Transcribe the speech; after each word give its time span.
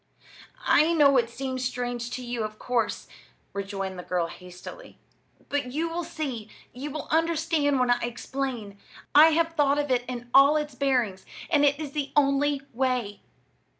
"I 0.65 0.93
know, 0.93 1.17
it 1.17 1.29
seems 1.29 1.63
strange 1.63 2.09
to 2.15 2.25
you, 2.25 2.43
of 2.43 2.57
course" 2.57 3.07
rejoined 3.53 3.99
the 3.99 4.03
girl, 4.03 4.25
hastily; 4.25 4.97
"but 5.47 5.71
you 5.73 5.87
will 5.89 6.03
see 6.03 6.49
you 6.73 6.89
will 6.89 7.07
understand 7.11 7.79
when 7.79 7.91
I 7.91 7.99
explain. 8.01 8.79
I 9.13 9.27
have 9.33 9.53
thought 9.53 9.77
of 9.77 9.91
it 9.91 10.03
in 10.07 10.31
all 10.33 10.57
its 10.57 10.73
bearings, 10.73 11.23
and 11.51 11.63
it 11.63 11.79
is 11.79 11.91
the 11.91 12.11
only 12.15 12.63
way. 12.73 13.21